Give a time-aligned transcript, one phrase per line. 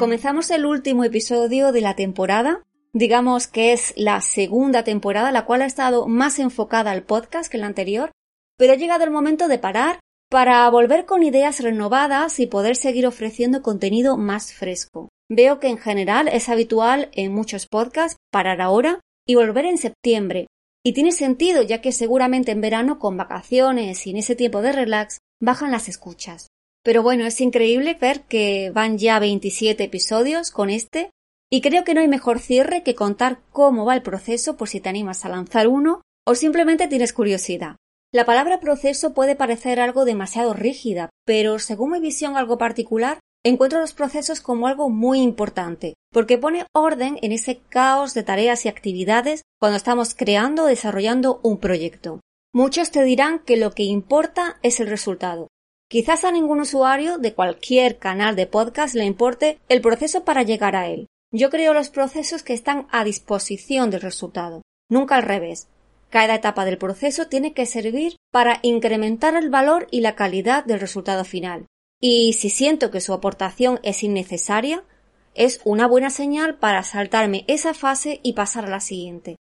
[0.00, 2.62] Comenzamos el último episodio de la temporada.
[2.94, 7.58] Digamos que es la segunda temporada, la cual ha estado más enfocada al podcast que
[7.58, 8.10] la anterior,
[8.56, 10.00] pero ha llegado el momento de parar
[10.30, 15.10] para volver con ideas renovadas y poder seguir ofreciendo contenido más fresco.
[15.28, 20.46] Veo que en general es habitual en muchos podcasts parar ahora y volver en septiembre.
[20.82, 24.72] Y tiene sentido ya que seguramente en verano con vacaciones y en ese tiempo de
[24.72, 26.48] relax bajan las escuchas.
[26.82, 31.10] Pero bueno, es increíble ver que van ya 27 episodios con este
[31.50, 34.80] y creo que no hay mejor cierre que contar cómo va el proceso por si
[34.80, 37.76] te animas a lanzar uno o simplemente tienes curiosidad.
[38.12, 43.80] La palabra proceso puede parecer algo demasiado rígida, pero según mi visión algo particular, encuentro
[43.80, 48.68] los procesos como algo muy importante, porque pone orden en ese caos de tareas y
[48.68, 52.20] actividades cuando estamos creando o desarrollando un proyecto.
[52.52, 55.48] Muchos te dirán que lo que importa es el resultado,
[55.90, 60.76] Quizás a ningún usuario de cualquier canal de podcast le importe el proceso para llegar
[60.76, 61.08] a él.
[61.32, 65.66] Yo creo los procesos que están a disposición del resultado, nunca al revés.
[66.08, 70.78] Cada etapa del proceso tiene que servir para incrementar el valor y la calidad del
[70.78, 71.66] resultado final.
[72.00, 74.84] Y si siento que su aportación es innecesaria,
[75.34, 79.38] es una buena señal para saltarme esa fase y pasar a la siguiente.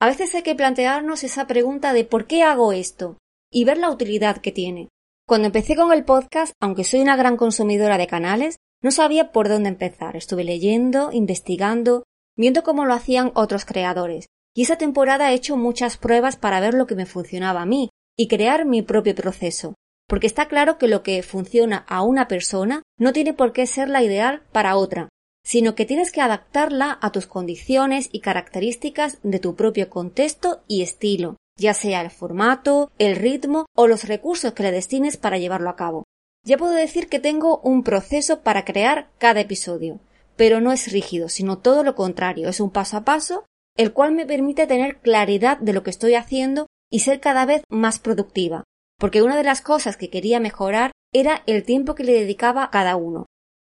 [0.00, 3.18] A veces hay que plantearnos esa pregunta de ¿por qué hago esto?
[3.52, 4.88] y ver la utilidad que tiene.
[5.28, 9.48] Cuando empecé con el podcast, aunque soy una gran consumidora de canales, no sabía por
[9.48, 10.14] dónde empezar.
[10.14, 12.04] Estuve leyendo, investigando,
[12.36, 14.26] viendo cómo lo hacían otros creadores.
[14.54, 17.90] Y esa temporada he hecho muchas pruebas para ver lo que me funcionaba a mí
[18.16, 19.74] y crear mi propio proceso.
[20.06, 23.88] Porque está claro que lo que funciona a una persona no tiene por qué ser
[23.88, 25.08] la ideal para otra,
[25.44, 30.82] sino que tienes que adaptarla a tus condiciones y características de tu propio contexto y
[30.82, 35.70] estilo ya sea el formato, el ritmo o los recursos que le destines para llevarlo
[35.70, 36.04] a cabo.
[36.44, 39.98] Ya puedo decir que tengo un proceso para crear cada episodio,
[40.36, 43.44] pero no es rígido, sino todo lo contrario, es un paso a paso,
[43.76, 47.62] el cual me permite tener claridad de lo que estoy haciendo y ser cada vez
[47.68, 48.64] más productiva,
[48.98, 52.70] porque una de las cosas que quería mejorar era el tiempo que le dedicaba a
[52.70, 53.26] cada uno.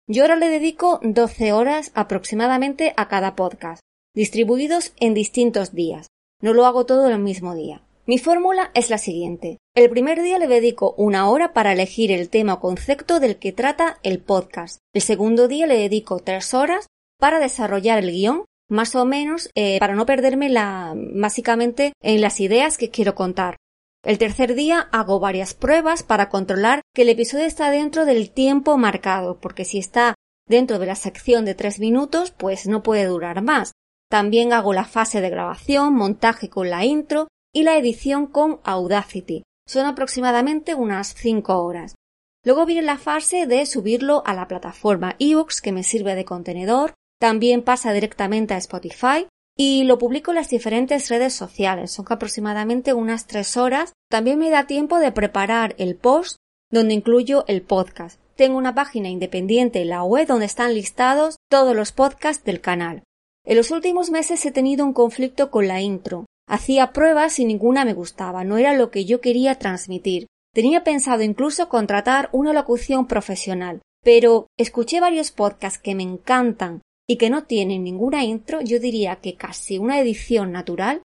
[0.07, 3.81] Yo ahora le dedico 12 horas aproximadamente a cada podcast,
[4.13, 6.07] distribuidos en distintos días.
[6.45, 7.81] No lo hago todo el mismo día.
[8.05, 9.57] Mi fórmula es la siguiente.
[9.73, 13.51] El primer día le dedico una hora para elegir el tema o concepto del que
[13.51, 14.77] trata el podcast.
[14.93, 16.85] El segundo día le dedico tres horas
[17.19, 22.39] para desarrollar el guion, más o menos eh, para no perderme la, básicamente en las
[22.39, 23.55] ideas que quiero contar.
[24.03, 28.77] El tercer día hago varias pruebas para controlar que el episodio está dentro del tiempo
[28.77, 30.13] marcado, porque si está
[30.47, 33.71] dentro de la sección de tres minutos, pues no puede durar más.
[34.09, 39.43] También hago la fase de grabación, montaje con la intro y la edición con Audacity.
[39.67, 41.95] Son aproximadamente unas 5 horas.
[42.43, 46.93] Luego viene la fase de subirlo a la plataforma iVoox que me sirve de contenedor.
[47.19, 49.27] También pasa directamente a Spotify
[49.57, 51.91] y lo publico en las diferentes redes sociales.
[51.91, 53.93] Son aproximadamente unas 3 horas.
[54.11, 56.37] También me da tiempo de preparar el post
[56.71, 58.19] donde incluyo el podcast.
[58.35, 63.01] Tengo una página independiente en la web donde están listados todos los podcasts del canal.
[63.45, 66.25] En los últimos meses he tenido un conflicto con la intro.
[66.47, 70.25] Hacía pruebas y ninguna me gustaba, no era lo que yo quería transmitir.
[70.53, 77.17] Tenía pensado incluso contratar una locución profesional, pero escuché varios podcasts que me encantan y
[77.17, 81.03] que no tienen ninguna intro, yo diría que casi una edición natural,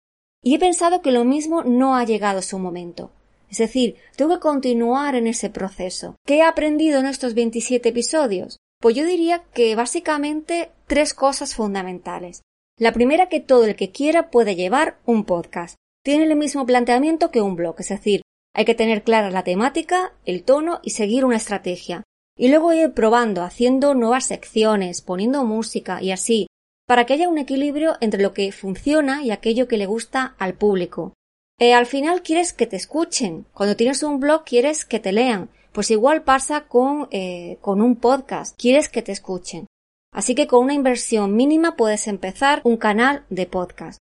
[0.44, 3.12] y he pensado que lo mismo no ha llegado su momento.
[3.50, 6.16] Es decir, tengo que continuar en ese proceso.
[6.26, 8.58] ¿Qué he aprendido en estos 27 episodios?
[8.82, 12.42] Pues yo diría que básicamente tres cosas fundamentales.
[12.78, 15.76] La primera que todo el que quiera puede llevar un podcast.
[16.04, 18.22] Tiene el mismo planteamiento que un blog, es decir,
[18.54, 22.04] hay que tener clara la temática, el tono y seguir una estrategia.
[22.38, 26.48] Y luego ir probando, haciendo nuevas secciones, poniendo música y así,
[26.86, 30.54] para que haya un equilibrio entre lo que funciona y aquello que le gusta al
[30.54, 31.14] público.
[31.60, 33.46] Eh, al final quieres que te escuchen.
[33.54, 35.50] Cuando tienes un blog quieres que te lean.
[35.76, 38.58] Pues igual pasa con, eh, con un podcast.
[38.58, 39.68] Quieres que te escuchen.
[40.14, 44.00] Así que con una inversión mínima puedes empezar un canal de podcast.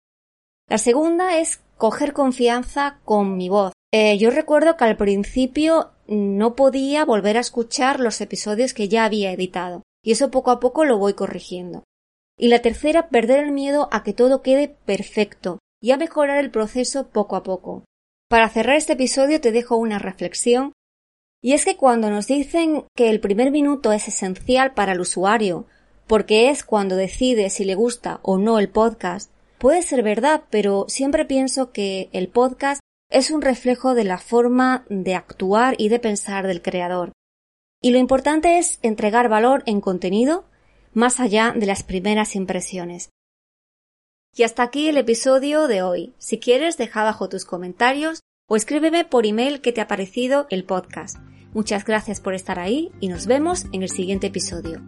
[0.68, 3.72] La segunda es coger confianza con mi voz.
[3.90, 9.06] Eh, yo recuerdo que al principio no podía volver a escuchar los episodios que ya
[9.06, 11.84] había editado, y eso poco a poco lo voy corrigiendo.
[12.38, 16.50] Y la tercera, perder el miedo a que todo quede perfecto y a mejorar el
[16.50, 17.84] proceso poco a poco.
[18.28, 20.72] Para cerrar este episodio te dejo una reflexión,
[21.44, 25.66] y es que cuando nos dicen que el primer minuto es esencial para el usuario,
[26.06, 30.86] porque es cuando decide si le gusta o no el podcast, puede ser verdad, pero
[30.88, 32.80] siempre pienso que el podcast
[33.10, 37.10] es un reflejo de la forma de actuar y de pensar del creador.
[37.82, 40.44] Y lo importante es entregar valor en contenido
[40.94, 43.10] más allá de las primeras impresiones.
[44.34, 46.14] Y hasta aquí el episodio de hoy.
[46.18, 50.64] Si quieres, deja abajo tus comentarios o escríbeme por email qué te ha parecido el
[50.64, 51.18] podcast.
[51.54, 54.80] Muchas gracias por estar ahí y nos vemos en el siguiente episodio.